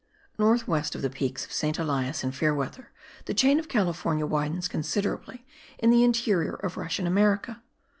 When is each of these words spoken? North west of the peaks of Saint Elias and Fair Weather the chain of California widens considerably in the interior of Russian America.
North 0.39 0.67
west 0.67 0.95
of 0.95 1.03
the 1.03 1.11
peaks 1.11 1.45
of 1.45 1.51
Saint 1.53 1.77
Elias 1.77 2.23
and 2.23 2.35
Fair 2.35 2.55
Weather 2.55 2.91
the 3.25 3.35
chain 3.35 3.59
of 3.59 3.69
California 3.69 4.25
widens 4.25 4.67
considerably 4.67 5.45
in 5.77 5.91
the 5.91 6.03
interior 6.03 6.53
of 6.53 6.75
Russian 6.75 7.05
America. 7.05 7.61